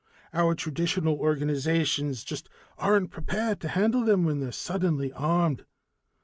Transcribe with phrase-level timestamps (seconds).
[0.33, 5.63] Our traditional organizations just aren't prepared to handle them when they're suddenly armed.